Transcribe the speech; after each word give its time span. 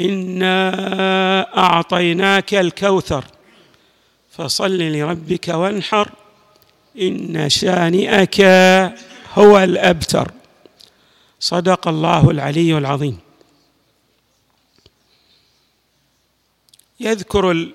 انا 0.00 1.58
اعطيناك 1.58 2.54
الكوثر. 2.54 3.24
فصل 4.30 4.78
لربك 4.78 5.48
وانحر. 5.48 6.10
ان 7.00 7.48
شانئك 7.48 8.40
هو 9.34 9.58
الابتر. 9.58 10.30
صدق 11.40 11.88
الله 11.88 12.30
العلي 12.30 12.78
العظيم. 12.78 13.18
يذكر 17.00 17.72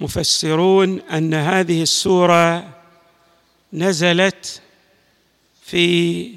المفسرون 0.00 1.00
أن 1.00 1.34
هذه 1.34 1.82
السورة 1.82 2.68
نزلت 3.72 4.60
في 5.62 6.34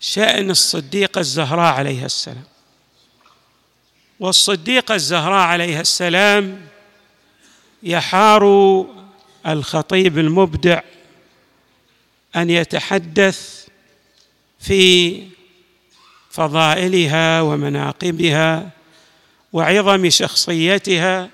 شأن 0.00 0.50
الصديقه 0.50 1.18
الزهراء 1.18 1.74
عليها 1.74 2.06
السلام. 2.06 2.49
والصديقه 4.20 4.94
الزهراء 4.94 5.46
عليها 5.46 5.80
السلام 5.80 6.66
يحار 7.82 8.86
الخطيب 9.46 10.18
المبدع 10.18 10.80
أن 12.36 12.50
يتحدث 12.50 13.66
في 14.60 15.22
فضائلها 16.30 17.40
ومناقبها 17.40 18.70
وعظم 19.52 20.10
شخصيتها 20.10 21.30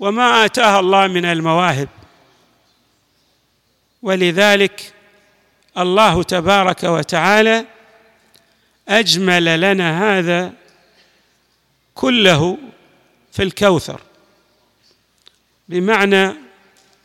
وما 0.00 0.44
آتاها 0.44 0.80
الله 0.80 1.06
من 1.06 1.24
المواهب. 1.24 1.88
ولذلك 4.02 4.92
الله 5.78 6.22
تبارك 6.22 6.84
وتعالى 6.84 7.64
أجمل 8.88 9.60
لنا 9.60 10.18
هذا 10.18 10.61
كله 11.94 12.58
في 13.32 13.42
الكوثر. 13.42 14.00
بمعنى 15.68 16.24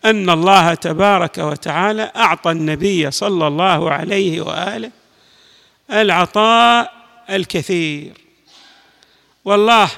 أن 0.05 0.29
الله 0.29 0.73
تبارك 0.73 1.37
وتعالى 1.37 2.11
أعطى 2.15 2.51
النبي 2.51 3.11
صلى 3.11 3.47
الله 3.47 3.91
عليه 3.91 4.41
وآله 4.41 4.91
العطاء 5.91 6.93
الكثير. 7.29 8.13
والله 9.45 9.89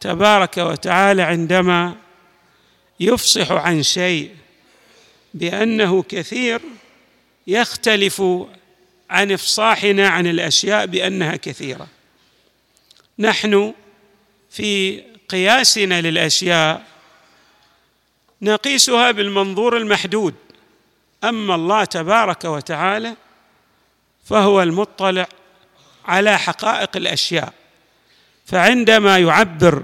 تبارك 0.00 0.58
وتعالى 0.58 1.22
عندما 1.22 1.94
يفصح 3.00 3.52
عن 3.52 3.82
شيء 3.82 4.34
بأنه 5.34 6.02
كثير 6.02 6.60
يختلف 7.46 8.22
عن 9.10 9.32
إفصاحنا 9.32 10.08
عن 10.08 10.26
الأشياء 10.26 10.86
بأنها 10.86 11.36
كثيرة. 11.36 11.86
نحن 13.18 13.74
في 14.56 15.02
قياسنا 15.28 16.00
للأشياء 16.00 16.82
نقيسها 18.42 19.10
بالمنظور 19.10 19.76
المحدود. 19.76 20.34
أما 21.24 21.54
الله 21.54 21.84
تبارك 21.84 22.44
وتعالى 22.44 23.14
فهو 24.24 24.62
المطلع 24.62 25.26
على 26.04 26.38
حقائق 26.38 26.96
الأشياء. 26.96 27.52
فعندما 28.46 29.18
يعبر 29.18 29.82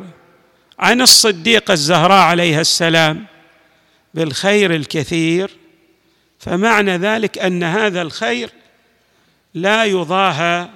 عن 0.79 1.01
الصديقه 1.01 1.73
الزهراء 1.73 2.23
عليها 2.23 2.61
السلام 2.61 3.27
بالخير 4.15 4.75
الكثير 4.75 5.51
فمعنى 6.39 6.97
ذلك 6.97 7.39
أن 7.39 7.63
هذا 7.63 8.03
الخير 8.03 8.51
لا 9.55 9.85
يضاهى 9.85 10.69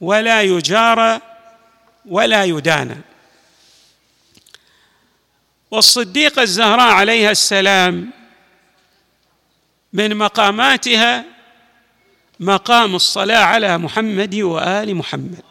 ولا 0.00 0.42
يجارى 0.42 1.20
ولا 2.06 2.44
يدانى. 2.44 3.09
والصديقة 5.70 6.42
الزهراء 6.42 6.94
عليها 6.94 7.30
السلام 7.30 8.10
من 9.92 10.16
مقاماتها 10.16 11.24
مقام 12.40 12.94
الصلاة 12.94 13.44
على 13.44 13.78
محمد 13.78 14.34
وآل 14.34 14.94
محمد. 14.94 15.44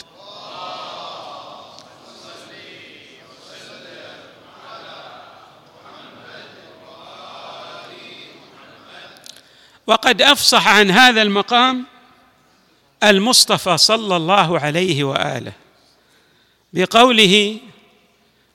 وقد 9.88 10.22
أفصح 10.22 10.68
عن 10.68 10.92
هذا 10.92 11.22
المقام 11.22 11.86
المصطفى 13.04 13.78
صلى 13.78 14.16
الله 14.16 14.60
عليه 14.60 15.04
وآله 15.04 15.52
بقوله 16.74 17.58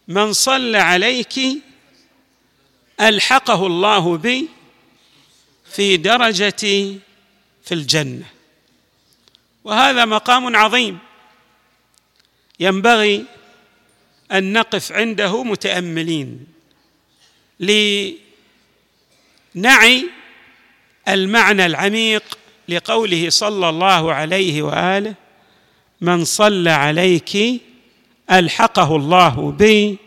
من 0.09 0.33
صلى 0.33 0.79
عليك 0.79 1.35
ألحقه 3.01 3.67
الله 3.67 4.17
بي 4.17 4.49
في 5.71 5.97
درجتي 5.97 6.99
في 7.65 7.75
الجنة. 7.75 8.27
وهذا 9.65 10.05
مقام 10.05 10.57
عظيم. 10.57 10.99
ينبغي 12.61 13.25
أن 14.33 14.53
نقف 14.53 14.93
عنده 14.93 15.43
متأملين 15.43 16.47
لنعي 17.61 18.19
المعنى 21.09 21.67
العميق 21.67 22.39
لقوله 22.69 23.31
صلى 23.31 23.69
الله 23.69 24.13
عليه 24.13 24.63
وآله 24.63 25.15
من 26.01 26.25
صلى 26.25 26.71
عليك 26.71 27.63
ألحقه 28.31 28.97
الله 28.97 29.51
بي 29.51 29.99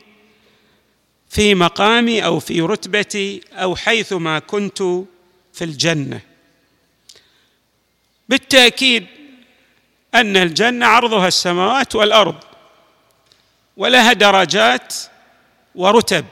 في 1.29 1.55
مقامي 1.55 2.25
أو 2.25 2.39
في 2.39 2.61
رتبتي 2.61 3.41
أو 3.53 3.75
حيثما 3.75 4.39
كنت 4.39 4.77
في 5.53 5.63
الجنة. 5.63 6.21
بالتأكيد 8.29 9.05
أن 10.15 10.37
الجنة 10.37 10.85
عرضها 10.85 11.27
السماوات 11.27 11.95
والأرض 11.95 12.35
ولها 13.77 14.13
درجات 14.13 14.93
ورتب 15.75 16.25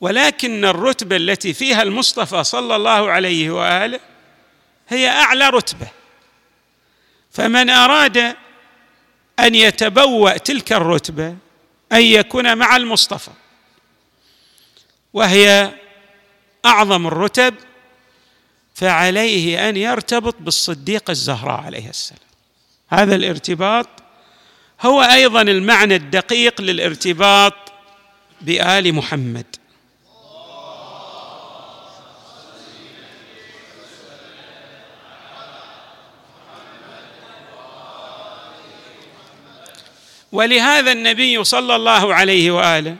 ولكن 0.00 0.64
الرتبه 0.64 1.16
التي 1.16 1.52
فيها 1.54 1.82
المصطفى 1.82 2.44
صلى 2.44 2.76
الله 2.76 3.10
عليه 3.10 3.50
وآله 3.50 4.00
هي 4.88 5.08
أعلى 5.08 5.48
رتبة. 5.50 5.88
فمن 7.30 7.70
أراد 7.70 8.36
أن 9.40 9.54
يتبوأ 9.54 10.36
تلك 10.36 10.72
الرتبة 10.72 11.36
أن 11.92 12.02
يكون 12.02 12.58
مع 12.58 12.76
المصطفى. 12.76 13.30
وهي 15.12 15.72
أعظم 16.66 17.06
الرتب 17.06 17.54
فعليه 18.74 19.68
أن 19.68 19.76
يرتبط 19.76 20.36
بالصديقه 20.40 21.10
الزهراء 21.10 21.60
عليه 21.60 21.88
السلام. 21.88 22.20
هذا 22.88 23.14
الارتباط 23.14 23.88
هو 24.80 25.02
أيضا 25.02 25.42
المعنى 25.42 25.96
الدقيق 25.96 26.60
للارتباط 26.60 27.54
بآل 28.40 28.94
محمد. 28.94 29.46
ولهذا 40.34 40.92
النبي 40.92 41.44
صلى 41.44 41.76
الله 41.76 42.14
عليه 42.14 42.50
وآله 42.50 42.96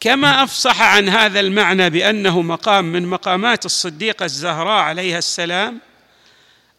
كما 0.00 0.42
أفصح 0.42 0.82
عن 0.82 1.08
هذا 1.08 1.40
المعنى 1.40 1.90
بأنه 1.90 2.42
مقام 2.42 2.84
من 2.84 3.06
مقامات 3.06 3.66
الصديقة 3.66 4.24
الزهراء 4.24 4.82
عليها 4.82 5.18
السلام 5.18 5.80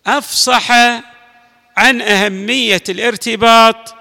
أفصح 0.08 0.72
عن 1.78 2.02
أهمية 2.02 2.84
الارتباط 2.90 3.96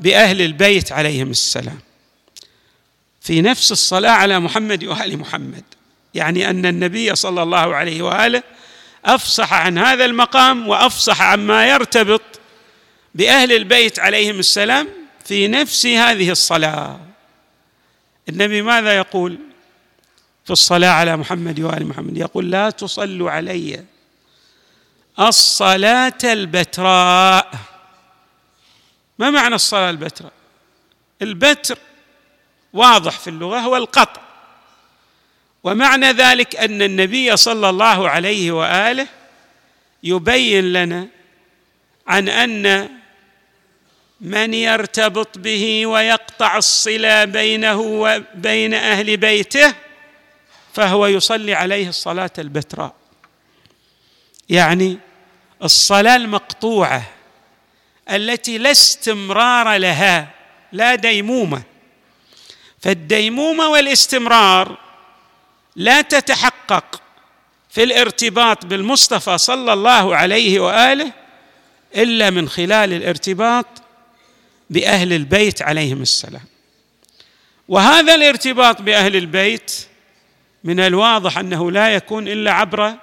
بأهل 0.00 0.42
البيت 0.42 0.92
عليهم 0.92 1.30
السلام. 1.30 1.78
في 3.20 3.40
نفس 3.40 3.72
الصلاة 3.72 4.10
على 4.10 4.40
محمد 4.40 4.84
وآل 4.84 5.18
محمد. 5.18 5.64
يعني 6.14 6.50
أن 6.50 6.66
النبي 6.66 7.16
صلى 7.16 7.42
الله 7.42 7.76
عليه 7.76 8.02
وآله 8.02 8.42
أفصح 9.04 9.52
عن 9.52 9.78
هذا 9.78 10.04
المقام 10.04 10.68
وأفصح 10.68 11.22
عما 11.22 11.66
يرتبط 11.66 12.22
بأهل 13.14 13.52
البيت 13.52 13.98
عليهم 13.98 14.38
السلام 14.38 14.88
في 15.24 15.48
نفس 15.48 15.86
هذه 15.86 16.30
الصلاة. 16.30 17.00
النبي 18.28 18.62
ماذا 18.62 18.96
يقول 18.96 19.38
في 20.44 20.50
الصلاة 20.50 20.90
على 20.90 21.16
محمد 21.16 21.60
وآل 21.60 21.86
محمد؟ 21.86 22.16
يقول 22.16 22.50
لا 22.50 22.70
تصلوا 22.70 23.30
علي 23.30 23.84
الصلاة 25.20 26.18
البتراء. 26.24 27.52
ما 29.18 29.30
معنى 29.30 29.54
الصلاة 29.54 29.90
البتراء؟ 29.90 30.32
البتر 31.22 31.78
واضح 32.72 33.18
في 33.18 33.30
اللغة 33.30 33.58
هو 33.58 33.76
القطع. 33.76 34.22
ومعنى 35.64 36.06
ذلك 36.06 36.56
أن 36.56 36.82
النبي 36.82 37.36
صلى 37.36 37.70
الله 37.70 38.08
عليه 38.08 38.52
وآله 38.52 39.08
يبين 40.02 40.72
لنا 40.72 41.08
عن 42.06 42.28
أن 42.28 42.88
من 44.22 44.54
يرتبط 44.54 45.38
به 45.38 45.86
ويقطع 45.86 46.56
الصلة 46.56 47.24
بينه 47.24 47.80
وبين 47.80 48.74
أهل 48.74 49.16
بيته 49.16 49.74
فهو 50.74 51.06
يصلي 51.06 51.54
عليه 51.54 51.88
الصلاة 51.88 52.30
البتراء. 52.38 52.94
يعني 54.48 54.98
الصلاة 55.62 56.16
المقطوعة 56.16 57.02
التي 58.10 58.58
لا 58.58 58.70
استمرار 58.70 59.76
لها 59.76 60.28
لا 60.72 60.94
ديمومة. 60.94 61.62
فالديمومة 62.80 63.68
والاستمرار 63.68 64.78
لا 65.76 66.00
تتحقق 66.00 67.02
في 67.70 67.82
الارتباط 67.82 68.66
بالمصطفى 68.66 69.38
صلى 69.38 69.72
الله 69.72 70.16
عليه 70.16 70.60
وآله 70.60 71.12
إلا 71.96 72.30
من 72.30 72.48
خلال 72.48 72.92
الارتباط 72.92 73.66
بأهل 74.70 75.12
البيت 75.12 75.62
عليهم 75.62 76.02
السلام. 76.02 76.44
وهذا 77.68 78.14
الارتباط 78.14 78.82
بأهل 78.82 79.16
البيت 79.16 79.86
من 80.64 80.80
الواضح 80.80 81.38
أنه 81.38 81.70
لا 81.70 81.88
يكون 81.88 82.28
إلا 82.28 82.52
عبر 82.52 82.94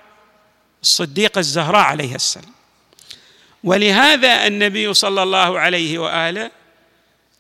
الصديقه 0.84 1.40
الزهراء 1.40 1.82
عليها 1.82 2.16
السلام. 2.16 2.54
ولهذا 3.64 4.48
النبي 4.48 4.94
صلى 4.94 5.24
الله 5.24 5.60
عليه 5.60 6.00
وآله 6.00 6.52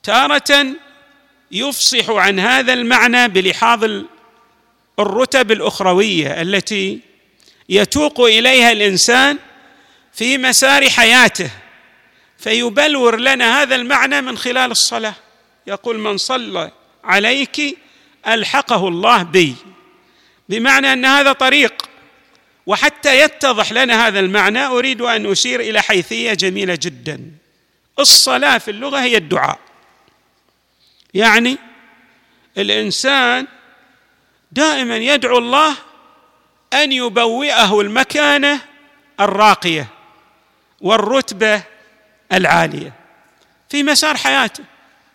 تارة 0.03 0.65
يفصح 1.51 2.09
عن 2.09 2.39
هذا 2.39 2.73
المعنى 2.73 3.27
بلحاظ 3.27 4.03
الرتب 4.99 5.51
الأخروية 5.51 6.41
التي 6.41 6.99
يتوق 7.69 8.21
إليها 8.21 8.71
الإنسان 8.71 9.37
في 10.13 10.37
مسار 10.37 10.89
حياته. 10.89 11.49
فيبلور 12.39 13.19
لنا 13.19 13.61
هذا 13.61 13.75
المعنى 13.75 14.21
من 14.21 14.37
خلال 14.37 14.71
الصلاة. 14.71 15.15
يقول 15.67 15.99
من 15.99 16.17
صلى 16.17 16.71
عليك 17.03 17.77
ألحقه 18.27 18.87
الله 18.87 19.23
بي. 19.23 19.55
بمعنى 20.49 20.93
أن 20.93 21.05
هذا 21.05 21.33
طريق. 21.33 21.89
وحتى 22.65 23.19
يتضح 23.19 23.71
لنا 23.71 24.07
هذا 24.07 24.19
المعنى 24.19 24.65
أريد 24.65 25.01
أن 25.01 25.31
أشير 25.31 25.59
إلى 25.59 25.81
حيثية 25.81 26.33
جميلة 26.33 26.75
جدا. 26.81 27.31
الصلاة 27.99 28.57
في 28.57 28.71
اللغة 28.71 28.99
هي 28.99 29.17
الدعاء. 29.17 29.59
يعني 31.13 31.57
الإنسان 32.57 33.47
دائما 34.51 34.97
يدعو 34.97 35.37
الله 35.37 35.75
أن 36.73 36.91
يبوئه 36.91 37.81
المكانة 37.81 38.61
الراقية 39.19 39.87
والرتبة 40.81 41.63
العالية. 42.33 42.93
في 43.69 43.83
مسار 43.83 44.17
حياته. 44.17 44.63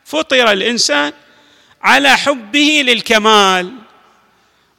فطر 0.05 0.53
الإنسان 0.53 1.13
على 1.83 2.17
حبه 2.17 2.83
للكمال 2.87 3.73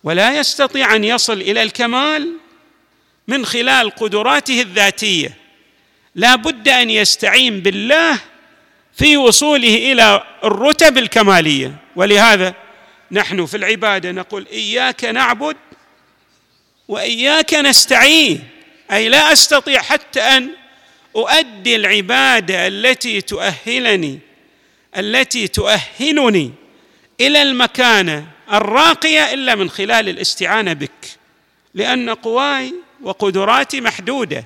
ولا 0.04 0.40
يستطيع 0.40 0.96
أن 0.96 1.04
يصل 1.04 1.42
إلى 1.42 1.64
الكمال 1.64 2.38
من 3.28 3.46
خلال 3.46 3.90
قدراته 3.90 4.62
الذاتية. 4.62 5.38
لا 6.16 6.36
بد 6.36 6.70
أن 6.70 6.90
يستعين 6.90 7.60
بالله 7.60 8.20
في 8.94 9.18
وصوله 9.18 9.92
إلى 9.92 10.24
الرتب 10.44 10.98
الكمالية. 10.98 11.76
ولهذا 11.96 12.54
نحن 13.12 13.46
في 13.46 13.58
العبادة 13.58 14.12
نقول 14.12 14.48
إياك 14.52 15.06
نعبد 15.06 15.58
وإياك 16.88 17.54
نستعين. 17.54 18.48
أي 18.92 19.10
لا 19.10 19.32
أستطيع 19.32 19.82
حتى 19.82 20.22
أن 20.22 20.50
أؤدي 21.16 21.76
العبادة 21.76 22.68
التي 22.68 23.22
تؤهلني 23.22 24.20
التي 24.98 25.48
تؤهلني 25.48 26.52
إلى 27.22 27.42
المكانة 27.42 28.28
الراقية 28.54 29.34
إلا 29.34 29.56
من 29.56 29.70
خلال 29.70 30.10
الاستعانة 30.10 30.74
بك. 30.74 31.18
لأن 31.74 32.10
قواي 32.10 32.74
وقدراتي 33.02 33.82
محدودة. 33.82 34.46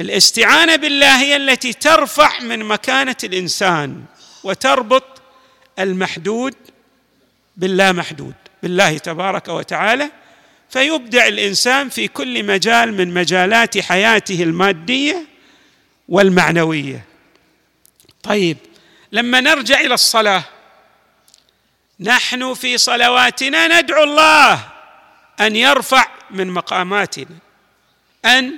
الاستعانة 0.00 0.76
بالله 0.76 1.22
هي 1.22 1.36
التي 1.36 1.72
ترفع 1.72 2.40
من 2.40 2.58
مكانة 2.58 3.16
الإنسان 3.24 4.02
وتربط 4.44 5.22
المحدود 5.78 6.54
باللا 7.56 7.92
محدود 7.92 8.34
بالله 8.62 8.98
تبارك 8.98 9.48
وتعالى. 9.48 10.10
فيبدع 10.70 11.26
الإنسان 11.26 11.88
في 11.88 12.08
كل 12.08 12.44
مجال 12.44 12.94
من 12.94 13.14
مجالات 13.14 13.78
حياته 13.78 14.42
المادية 14.42 15.29
والمعنوية. 16.10 17.04
طيب 18.22 18.56
لما 19.12 19.40
نرجع 19.40 19.80
إلى 19.80 19.94
الصلاة 19.94 20.44
نحن 22.00 22.54
في 22.54 22.78
صلواتنا 22.78 23.80
ندعو 23.80 24.04
الله 24.04 24.68
أن 25.40 25.56
يرفع 25.56 26.08
من 26.30 26.50
مقاماتنا 26.50 27.36
أن 28.24 28.54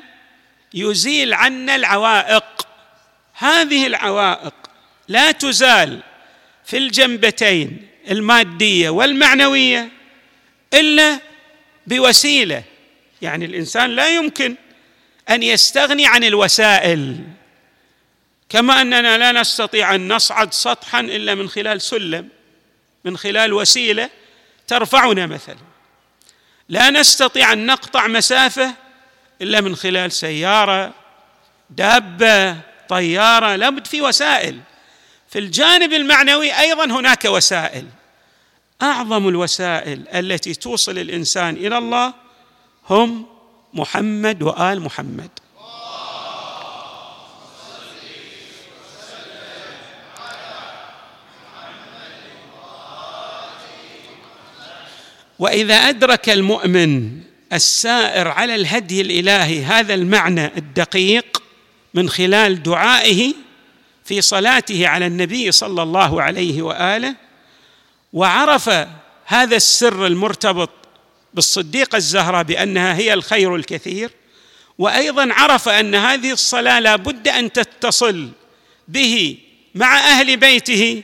يزيل 0.75 1.35
عنا 1.35 1.75
العوائق. 1.75 2.67
هذه 3.35 3.87
العوائق 3.87 4.55
لا 5.09 5.33
تزال 5.33 6.03
في 6.65 6.79
الجنبتين 6.79 7.89
المادية 8.11 8.91
والمعنوية 8.91 9.89
إلا 10.75 11.21
بوسيلة. 11.87 12.63
يعني 13.23 13.45
الإنسان 13.45 13.91
لا 13.91 14.17
يمكن 14.17 14.55
أن 15.31 15.43
يستغني 15.43 16.07
عن 16.07 16.25
الوسائل. 16.25 17.25
كما 18.53 18.83
أننا 18.83 19.19
لا 19.19 19.33
نستطيع 19.33 19.95
أن 19.95 20.13
نصعد 20.13 20.55
سطحا 20.55 21.01
إلا 21.01 21.35
من 21.35 21.49
خلال 21.49 21.83
سلم 21.83 22.29
من 23.05 23.17
خلال 23.17 23.53
وسيلة 23.53 24.11
ترفعنا 24.67 25.27
مثلا. 25.27 25.57
لا 26.69 26.91
نستطيع 26.91 27.53
أن 27.53 27.67
نقطع 27.67 28.07
مسافة 28.07 28.75
إلا 29.43 29.61
من 29.61 29.77
خلال 29.77 30.13
سيارة 30.13 30.95
دابة 31.71 32.57
طيارة 32.89 33.57
لابد 33.57 33.87
في 33.87 34.01
وسائل. 34.01 34.61
في 35.29 35.39
الجانب 35.39 35.93
المعنوي 35.93 36.59
أيضا 36.59 36.85
هناك 36.85 37.25
وسائل. 37.25 37.87
أعظم 38.83 39.29
الوسائل 39.29 40.09
التي 40.09 40.55
توصل 40.55 40.99
الإنسان 40.99 41.55
إلى 41.55 41.79
الله 41.79 42.15
هم 42.91 43.27
محمد 43.75 44.43
وآل 44.43 44.81
محمد. 44.81 45.31
وإذا 55.43 55.75
أدرك 55.75 56.29
المؤمن 56.31 57.11
السائر 57.53 58.29
على 58.29 58.55
الهدي 58.55 59.01
الإلهي 59.01 59.65
هذا 59.65 59.95
المعنى 59.95 60.47
الدقيق 60.47 61.43
من 61.95 62.09
خلال 62.09 62.63
دعائه 62.63 63.35
في 64.05 64.21
صلاته 64.21 64.89
على 64.89 65.07
النبي 65.07 65.53
صلى 65.53 65.83
الله 65.83 66.23
عليه 66.23 66.63
وآله 66.63 67.15
وعرف 68.13 68.71
هذا 69.27 69.57
السر 69.57 70.07
المرتبط 70.07 70.71
بالصديقة 71.35 71.97
الزهراء 71.97 72.43
بأنها 72.43 72.95
هي 72.95 73.15
الخير 73.15 73.57
الكثير 73.57 74.11
وأيضا 74.79 75.29
عرف 75.33 75.69
أن 75.69 75.95
هذه 75.95 76.33
الصلاة 76.33 76.79
لا 76.81 76.97
بد 76.97 77.29
أن 77.29 77.53
تتصل 77.53 78.29
به 78.89 79.39
مع 79.75 79.99
أهل 79.99 80.37
بيته 80.37 81.03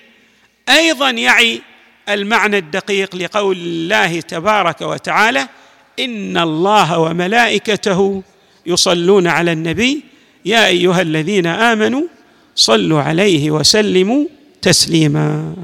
أيضا 0.69 1.11
يعي 1.11 1.63
المعنى 2.09 2.59
الدقيق 2.59 3.17
لقول 3.17 3.57
الله 3.57 4.21
تبارك 4.21 4.81
وتعالى 4.81 5.49
إن 5.99 6.39
الله 6.39 6.99
وملائكته 6.99 8.23
يصلون 8.67 9.27
على 9.27 9.53
النبي 9.53 10.05
يا 10.45 10.67
أيها 10.67 11.03
الذين 11.03 11.47
آمنوا 11.47 12.03
صلوا 12.55 13.03
عليه 13.03 13.51
وسلموا 13.51 14.25
تسليما. 14.63 15.55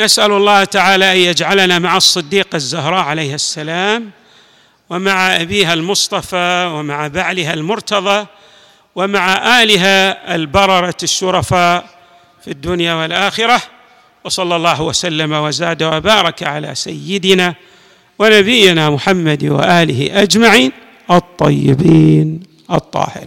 نسأل 0.00 0.32
الله 0.32 0.64
تعالى 0.64 1.12
أن 1.12 1.16
يجعلنا 1.16 1.78
مع 1.78 1.96
الصديقه 1.96 2.56
الزهراء 2.56 3.04
عليها 3.04 3.34
السلام 3.34 4.10
ومع 4.92 5.36
أبيها 5.36 5.74
المصطفى 5.74 6.70
ومع 6.74 7.08
بعلها 7.08 7.54
المرتضى 7.54 8.26
ومع 8.94 9.62
آلها 9.62 10.34
البررة 10.34 10.96
الشرفاء 11.02 11.84
في 12.44 12.50
الدنيا 12.50 12.94
والآخرة 12.94 13.62
وصلى 14.24 14.56
الله 14.56 14.82
وسلم 14.82 15.32
وزاد 15.32 15.82
وبارك 15.82 16.42
على 16.42 16.74
سيدنا 16.74 17.54
ونبينا 18.18 18.90
محمد 18.90 19.44
وآله 19.44 20.22
أجمعين 20.22 20.72
الطيبين 21.10 22.42
الطاهرين. 22.70 23.20